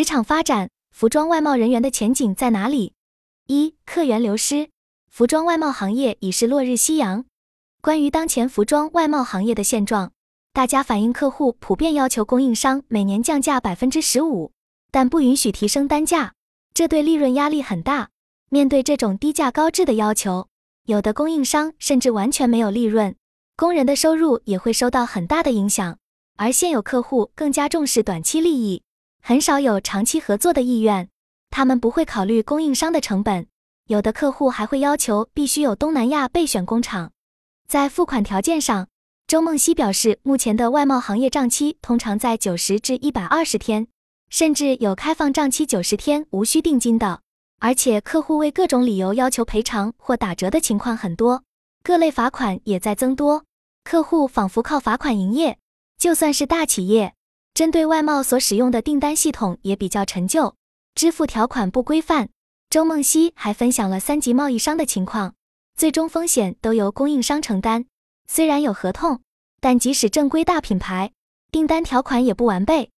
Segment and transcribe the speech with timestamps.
[0.00, 2.94] 职场发展，服装外贸人员的前景在哪里？
[3.48, 4.70] 一、客源流失，
[5.10, 7.26] 服装外贸行业已是落日夕阳。
[7.82, 10.12] 关于当前服装外贸行业的现状，
[10.54, 14.52] 大家反映客户普遍要求供应商每年降价百分之十五，
[14.90, 16.32] 但不允许提升单价，
[16.72, 18.08] 这对利润压力很大。
[18.48, 20.48] 面对这种低价高质的要求，
[20.86, 23.14] 有的供应商甚至完全没有利润，
[23.54, 25.98] 工人的收入也会受到很大的影响。
[26.38, 28.82] 而现有客户更加重视短期利益，
[29.20, 31.08] 很少有长期合作的意愿。
[31.50, 33.46] 他们不会考虑供应商的成本，
[33.86, 37.12] 有的客户还会要求必须有东南亚备选工厂。
[37.68, 38.88] 在付款条件上，
[39.26, 43.86] 周梦溪表示，目前的外贸行业账期通常在九十至一百二十天，
[44.28, 47.20] 甚至有开放账期九十天无需定金的。
[47.58, 51.42] 而且客户为各种理由要求赔偿或打折的情况很多，
[51.82, 53.44] 各类罚款也在增多，
[53.84, 55.58] 客户仿佛靠罚款营业。
[55.98, 57.14] 就算是大企业，
[57.60, 60.54] 针对外贸所使用的订单系统也比较陈旧，
[60.94, 62.30] 支付条款不规范。
[62.70, 65.34] 周梦溪还分享了三级贸易商的情况，
[65.76, 67.84] 最终风险都由供应商承担。
[68.26, 69.20] 虽然有合同，
[69.60, 71.12] 但即使正规大品牌，
[71.52, 72.88] 订单条款也不完备。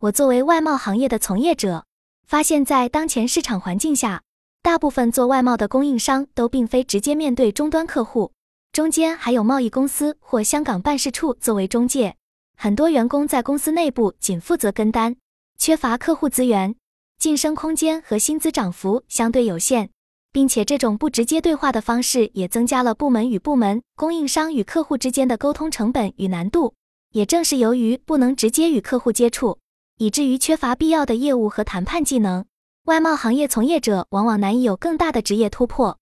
[0.00, 1.84] 我作为外贸行业的从业者，
[2.26, 4.22] 发现，在当前市场环境下，
[4.62, 8.32] 大部分做外贸的供应商都并非直接面对终端客户，
[8.72, 12.16] 中间还有贸易公司或香港办事处作为中介。
[12.58, 15.14] 很多员工在公司内部仅负责跟单，
[15.58, 16.74] 缺乏客户资源，
[17.18, 19.90] 晋升空间和薪资涨幅相对有限，
[20.32, 26.74] 并且这种不直接对话的方式也增加了部门与部门、供应商与客户之间的沟通成本与难度。
[27.12, 29.58] 也正是由于不能直接与客户接触，
[29.98, 32.44] 以至于缺乏必要的业务和谈判技能，
[32.86, 35.98] 外贸行业从业者往往难以有更大的职业突破。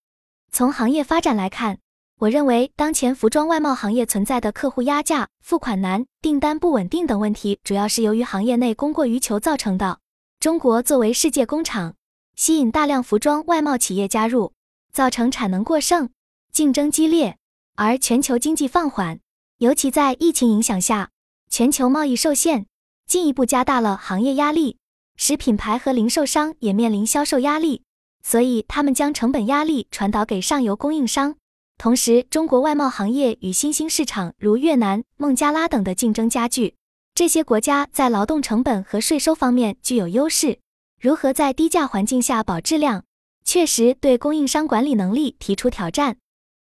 [0.50, 1.78] 从行业发展来看。
[2.24, 9.98] 我认为，当前服装外贸行业存在的客户压价、付款难、订单不稳定等问题，主要是由于行业内供过于求造成的。
[10.40, 11.96] 中国作为世界工厂，
[12.34, 14.54] 吸引大量服装外贸企业加入，
[14.90, 16.08] 造成产能过剩、
[16.50, 17.36] 竞争激烈。
[17.74, 19.20] 而全球经济放缓，
[19.58, 21.10] 尤其在疫情影响下，
[21.50, 22.64] 全球贸易受限，
[23.06, 24.78] 进一步加大了行业压力，
[25.16, 27.82] 使品牌和零售商也面临销售压力。
[28.22, 31.36] 所以，他们将成本压力传导给上游供应商。
[31.76, 36.76] 同时，中国外贸行业与新兴市场如越南、孟加拉等的竞争加剧。
[37.14, 40.58] 这些国家在劳动成本和税收方面具有优势，
[41.00, 43.04] 如何在低价环境下保质量，
[43.44, 46.16] 确实对供应商管理能力提出挑战。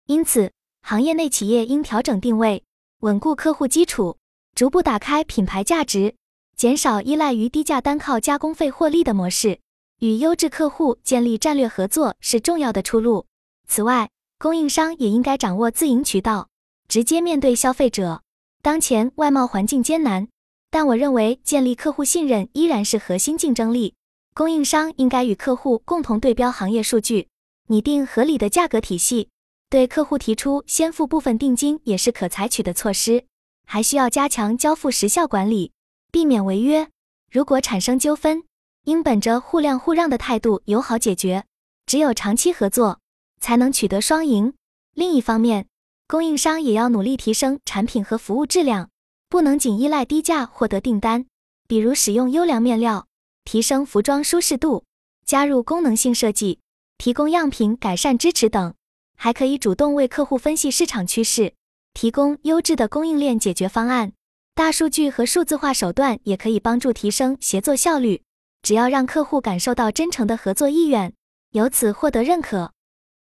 [0.08, 0.52] 因此，
[0.82, 2.64] 行业内企业应调整定位，
[3.02, 4.18] 稳固客户基础，
[4.56, 6.16] 逐步打开品牌价值，
[6.58, 9.60] 减少依赖于低价单靠加工费获利的模式，
[10.00, 13.28] 与优质客户建立战略合作是重要的出路。
[13.68, 14.10] 此外，
[14.42, 16.50] 供应商也应该掌握自营渠道，
[16.88, 18.24] 直接面对消费者。
[18.64, 20.28] 当前外贸环境艰难，
[20.72, 23.94] 但我认为建立客户信任依然是核心竞争力。
[24.34, 27.28] 供应商应该与客户共同对标行业数据，
[27.68, 29.30] 拟定合理的价格体系，
[29.70, 33.26] 对客户提出先付部分定金也是可采取的措施。
[33.68, 35.72] 还需要加强交付时效管理，
[36.12, 36.90] 避免违约。
[37.32, 38.42] 如果产生纠纷，
[38.86, 41.44] 应本着互谅互让的态度友好解决。
[41.86, 43.01] 只有长期合作。
[43.42, 44.54] 才能取得双赢。
[44.94, 45.68] 另一方面，
[46.08, 48.90] 供应商也要努力提升产品和服务质量，
[49.28, 51.26] 不能仅依赖低价获得订单。
[51.68, 53.08] 比如使用优良面料，
[53.44, 54.84] 提升服装舒适度，
[55.26, 56.60] 加入功能性设计，
[56.98, 58.74] 提供样品改善支持等。
[59.18, 61.54] 还可以主动为客户分析市场趋势，
[61.94, 64.14] 提供优质的供应链解决方案。
[64.54, 68.24] 大数据和数字化手段也可以帮助提升协作效率。
[68.62, 71.14] 只要让客户感受到真诚的合作意愿，
[71.52, 72.74] 由此获得认可。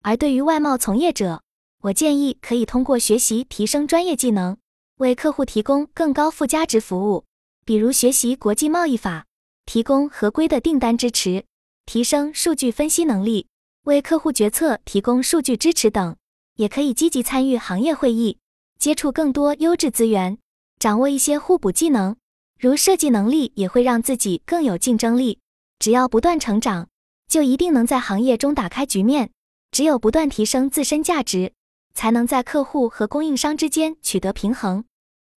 [0.02, 1.42] 而对于外贸从业者，
[1.82, 4.58] 我建议可以通过学习提升专业技能，
[4.98, 7.26] 为客户提供更高附加值服务，
[7.66, 9.26] 比如学习国际贸易法，
[9.66, 11.46] 提供合规的订单支持，
[11.86, 13.48] 提升数据分析能力，
[13.84, 16.16] 为客户决策提供数据支持等。
[16.56, 18.40] 也可以积极参与行业会议，
[18.80, 20.40] 接触更多优质资源，
[20.80, 22.16] 掌握一些互补技能，
[22.60, 25.38] 如设计能力，也会让自己更有竞争力。
[25.78, 26.90] 只要不断成长，
[27.28, 29.30] 就一定能在行业中打开局面。
[29.72, 31.54] 只有不断提升自身价值，
[31.94, 34.84] 才能在客户和供应商之间取得平衡。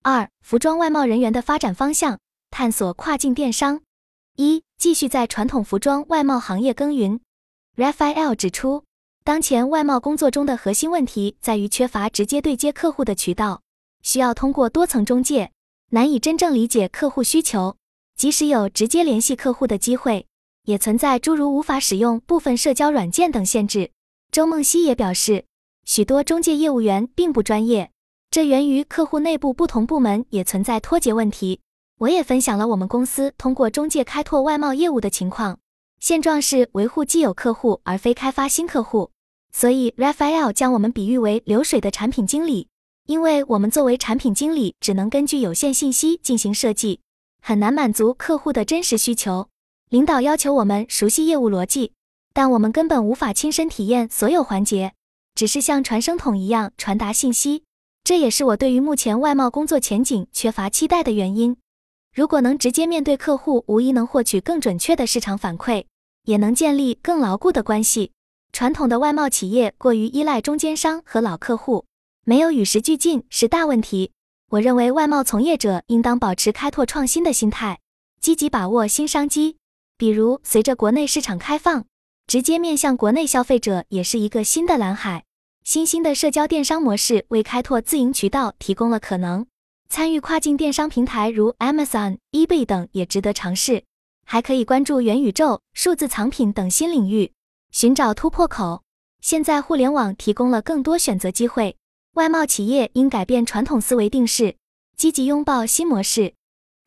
[0.02, 2.18] 二、服装外贸人员的发展方向，
[2.50, 3.82] 探索跨境电商。
[4.36, 7.20] 一、继续在传统服装外贸行业耕耘。
[7.76, 8.84] Raphael 指出，
[9.24, 13.60] 当前外贸工作中的核心问题在于缺乏直接对接客户的渠道，
[14.02, 15.52] 需要通过多层中介，
[15.90, 17.76] 难以真正理解客户需求。
[18.16, 20.26] 即使有直接联系客户的机会，
[20.64, 23.90] 也存在诸如无法使用部分社交软件等限制。
[24.32, 25.44] 周梦溪也表示，
[25.84, 27.90] 许多中介业务员并不专业，
[28.30, 31.60] 这源于客户内部不同部门也存在脱节问题。
[31.98, 35.58] 我也分享了我们公司通过中介开拓外贸业务的情况。
[35.98, 39.10] 现状是维护既有客户，而非开发新客户。
[39.52, 42.68] 所以 Raphael 将我们比喻为流水的产品经理，
[43.06, 47.00] 因为我们作为产品经理，只能根据有限信息进行设计，
[47.42, 49.48] 很难满足客户的真实需求。
[49.88, 51.92] 领导要求我们熟悉业务逻辑，
[52.32, 54.92] 但我们根本无法亲身体验所有环节，
[55.34, 57.64] 只是像传声筒一样传达信息。
[58.04, 61.56] 这也是我对于目前外贸工作前景缺乏期待的原因。
[62.14, 65.84] 如果能直接面对客户，无疑能获取更准确的市场反馈，
[66.24, 68.12] 也能建立更牢固的关系。
[68.52, 71.84] 传统的外贸企业过于依赖中间商和老客户，
[72.24, 74.10] 没有与时俱进是大问题。
[74.50, 77.78] 我认为外贸从业者应当保持开拓创新的心态，
[78.20, 79.56] 积极把握新商机。
[79.96, 81.84] 比如，随着国内市场开放，
[82.30, 85.24] 直接面向国内消费者也是一个新的蓝海。
[85.64, 89.44] 新兴的社交电商模式为开拓自营渠道提供了可能。
[89.88, 93.82] 参与跨境电商平台如 Amazon、eBay 等也值得尝试。
[94.24, 97.32] 还可以关注元宇宙、数字藏品等新领域，
[97.72, 98.84] 寻找突破口。
[99.20, 101.76] 现在互联网提供了更多选择机会，
[102.12, 104.54] 外贸企业应改变传统思维定式，
[104.96, 106.34] 积极拥抱新模式。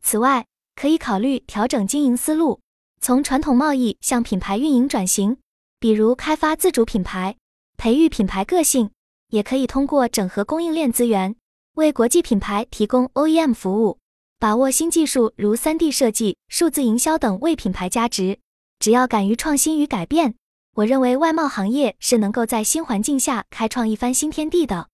[0.02, 2.62] 此外，可以考虑调整经营思路。
[3.04, 5.36] 从传统贸易向品牌运营转型，
[5.78, 7.36] 比如开发自主品牌、
[7.76, 8.92] 培育品牌个性，
[9.28, 11.36] 也可以通过整合供应链资源，
[11.74, 13.98] 为国际品牌提供 OEM 服务，
[14.40, 18.40] 把握新技术如 3D 设计、数字营销等为品牌加值。
[18.80, 20.36] 只要敢于创新与改变，
[20.76, 24.88] 我认为外贸行业是能够在新环境下开创一番新天地的。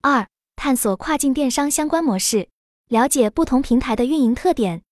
[0.00, 0.26] 二、
[0.56, 2.48] 探索跨境电商相关模式，
[2.88, 4.82] 了解不同平台的运营特点。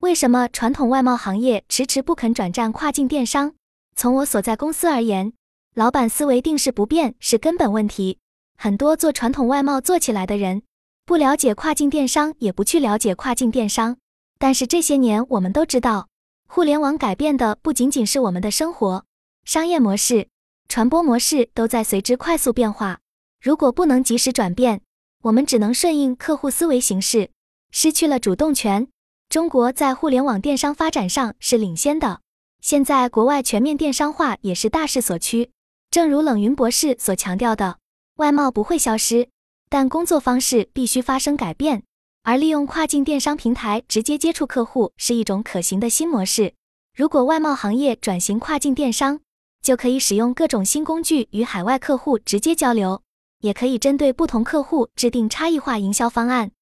[0.00, 3.54] 为什么传统外贸行业迟迟不肯转战跨境电商？
[3.96, 5.32] 从我所在公司而言，
[5.74, 8.18] 老板思维定势不变是根本问题。
[8.58, 10.62] 很多做传统外贸做起来的人，
[11.06, 13.96] 不了解跨境电商，也不去了解跨境电商。
[14.38, 16.08] 但是这些年，我们都知道，
[16.46, 19.04] 互联网改变的不仅仅是我们的生活，
[19.44, 20.28] 商业模式、
[20.68, 23.00] 传播模式都在随之快速变化。
[23.42, 24.82] 如果不能及时转变，
[25.22, 27.30] 我们只能顺应客户思维形式，
[27.72, 28.86] 失去了主动权。
[29.28, 32.20] 中国在互联网电商发展上是领先的，
[32.60, 35.50] 现在国外全面电商化也是大势所趋。
[35.90, 37.78] 正如冷云博士所强调的，
[38.16, 39.28] 外贸不会消失，
[39.68, 41.82] 但工作方式必须发生改变。
[42.22, 46.54] 而利用跨境电商平台直接接触客户是一种可行的新模式。
[46.96, 49.20] 如果外贸行业转型跨境电商，
[49.62, 53.02] 就可以使用各种新工具与海外客户直接交流，
[53.40, 56.52] 也可以针对不同客户制定差异化营销方案。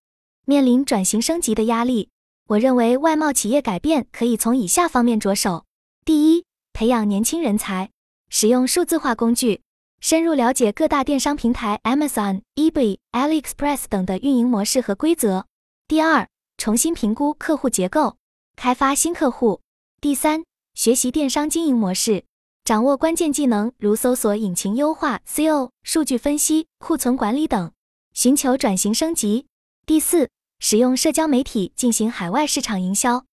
[0.45, 2.11] 面临转型升级的压力。
[2.47, 5.65] 我认为外贸企业改变可以从以下方面着手：
[6.05, 6.45] 第一，
[6.75, 7.91] 培养年轻人才，
[8.29, 9.63] 使用数字化工具，
[10.01, 15.45] 深入了解各大电商平台 Amazon、eBay、AliExpress 等的运营模式和规则；
[15.89, 18.19] 第二，重新评估客户结构，
[18.57, 19.61] 开发新客户；
[20.03, 20.45] 第三，
[20.75, 22.25] 学习电商经营模式，
[22.63, 27.73] 掌握关键技能如搜索引擎优化、SEO、数据分析、库存管理等，
[28.13, 29.47] 寻求转型升级；
[29.87, 30.29] 第四。
[30.67, 33.27] 使用社交媒体进行海外市场营销，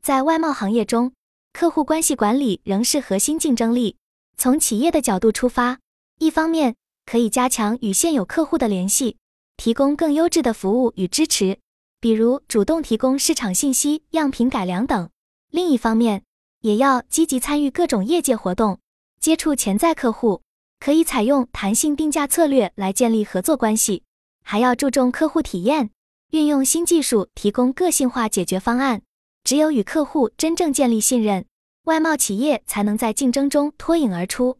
[0.00, 1.12] 在外贸行业中，
[1.52, 3.96] 客户关系管理仍是核心竞争力。
[4.36, 5.80] 从企业的角度出发，
[6.20, 9.16] 一方面可以加强与现有客户的联系，
[9.56, 11.58] 提供更优质的服务与支持，
[12.00, 15.08] 比如主动提供市场信息、样品改良等；
[15.50, 16.22] 另一方面，
[16.60, 18.78] 也要积极参与各种业界活动，
[19.18, 20.40] 接触潜在客户，
[20.78, 24.04] 可以采用弹性定价策略来建立合作关系，
[24.44, 25.90] 还要注重客户体验。
[26.32, 29.02] 运用新技术提供个性化解决方案，
[29.44, 31.46] 只有与客户真正建立信任，
[31.84, 34.58] 外贸企业才能在竞争中脱颖而出。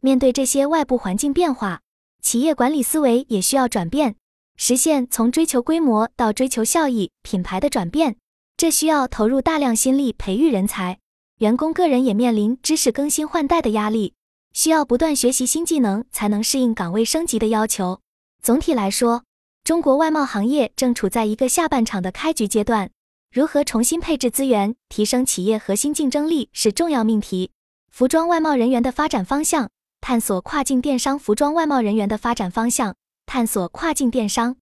[0.00, 1.80] 面对这些外部环境变化，
[2.20, 4.16] 企业管理思维也需要转变，
[4.56, 8.16] 实现从追求规模到追求效益、品牌的转变。
[8.56, 10.98] 这需要投入大量心力培育人才，
[11.38, 14.14] 员工个人也面临知识更新换代的压力，
[14.52, 18.00] 需要不断学习新技能，才能适应岗位升级的要求。
[18.42, 19.24] 总体来说，
[19.64, 22.90] 中国外贸行业正处在一个下半场的开局阶段，
[23.32, 27.50] 如何重新配置资源，提升企业核心竞争力是重要命题。
[27.90, 29.70] 服装外贸人员的发展方向，
[30.02, 32.94] 探索跨境电商服装外贸人员的发展方向，
[33.24, 34.56] 探索跨境电商。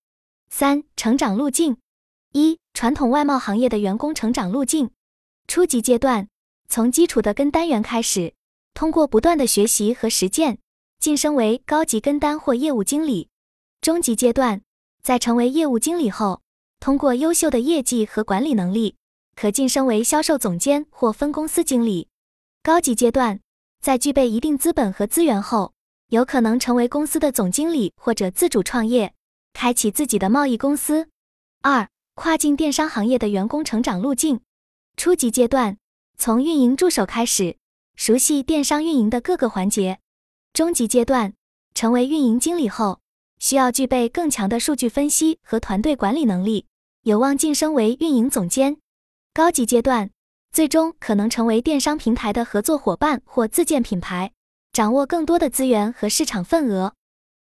[0.48, 1.78] 三、成长路径：
[2.30, 4.92] 一、传统外贸行业的员工成长路径。
[5.48, 6.28] 初级阶段，
[6.68, 8.34] 从基础的跟单员开始，
[8.72, 10.60] 通过不断的学习和实践，
[11.00, 13.28] 晋升为高级跟单或业务经理。
[13.80, 14.62] 中级阶段。
[15.02, 16.42] 在成为业务经理后，
[16.78, 18.94] 通过优秀的业绩和管理能力，
[19.34, 22.06] 可晋升为销售总监或分公司经理。
[22.62, 23.40] 高级阶段，
[23.80, 25.74] 在具备一定资本和资源后，
[26.10, 29.12] 有可能成为公司的总经理或者自主创业，
[29.52, 31.08] 开启自己的贸易公司。
[31.62, 34.40] 二、跨境电商行业的员工成长路径：
[34.96, 35.78] 初级阶段，
[36.16, 37.56] 从运营助手开始，
[37.96, 39.96] 熟悉电商运营的各个环节；
[40.52, 41.34] 中级阶段，
[41.74, 43.00] 成为运营经理后，
[43.42, 46.66] 需要具备更强的数据分析和团队管理能力，
[47.02, 48.76] 有望晋升为运营总监；
[49.34, 50.10] 高级阶段，
[50.52, 54.30] 最终可能成为电商平台的合作伙伴或自建品牌，
[54.72, 56.94] 掌握更多的资源和市场份额。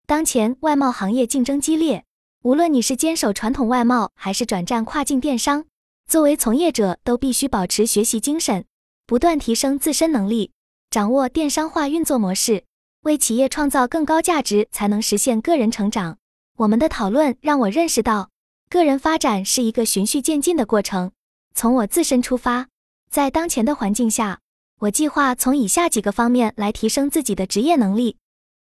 [0.07, 2.03] 当前外贸行业竞争激烈。
[2.43, 5.67] 无论你是坚守传统外贸，还是转战跨境电商，
[6.09, 8.65] 作为从业者都必须保持学习精神，
[9.07, 10.51] 不断提升自身能力，
[10.89, 12.65] 掌握电商化运作模式，
[13.03, 16.19] 为企业创造更高价值，才能实现个人成长。
[16.59, 18.31] 我们的讨论让我认识到，
[18.69, 21.13] 个人发展是一个循序渐进的过程。
[21.55, 22.69] 从我自身出发，
[23.11, 24.41] 在当前的环境下，
[24.81, 28.17] 我计划从以下几个方面来提升自己的职业能力：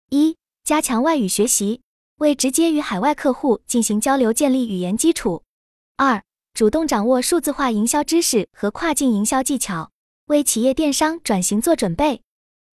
[0.09, 1.81] 一、加强外语学习。
[2.19, 5.43] 为直接与海外客户进行交流建立语言基础。
[5.95, 6.21] 二、
[6.53, 9.91] 主动掌握数字化营销知识和跨境营销技巧，
[10.25, 12.21] 为企业电商转型做准备。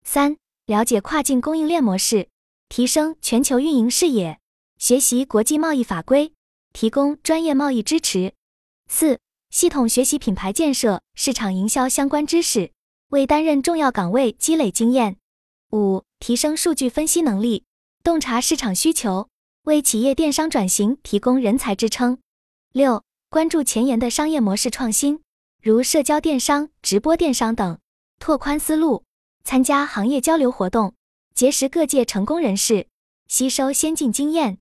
[0.03, 0.35] 三、
[0.67, 2.27] 了解跨境供应链模式，
[2.67, 4.37] 提升全球运营视野，
[4.77, 6.33] 学习国际贸易法规，
[6.73, 8.33] 提供专业贸易支持。
[8.89, 9.17] 四、
[9.49, 12.73] 系统学习品牌建设、市场营销相关知识，
[13.11, 15.15] 为担任重要岗位积累经验。
[15.71, 17.63] 五、提升数据分析能力，
[18.03, 19.29] 洞察市场需求。
[19.63, 22.19] 为企业电商转型提供人才支撑。
[22.73, 25.21] 六、关注前沿的商业模式创新，
[25.61, 27.79] 如社交电商、直播电商等，
[28.19, 29.03] 拓宽思路。
[29.47, 30.93] 参加行业交流活动，
[31.33, 32.87] 结识各界成功人士，
[33.29, 34.57] 吸收先进经验。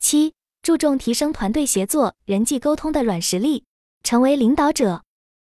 [0.00, 3.62] 七、注重提升团队协作、人际沟通的软实力，
[4.02, 5.04] 成为领导者。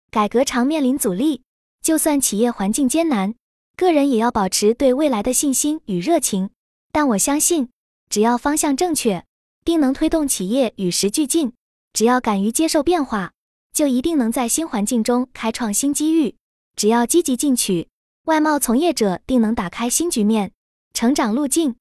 [0.09, 1.41] 改革常面临阻力，
[1.81, 3.35] 就算企业环境艰难，
[3.75, 6.49] 个人也要保持对未来的信心与热情。
[6.93, 7.67] 但我相信。
[8.09, 9.25] 只要方向正确，
[9.65, 11.51] 定能推动企业与时俱进。
[11.91, 13.33] 只要敢于接受变化，
[13.73, 16.37] 就一定能在新环境中开创新机遇。
[16.77, 17.89] 只要积极进取，
[18.27, 20.51] 外贸从业者定能打开新局面。
[20.93, 21.77] 成长路径。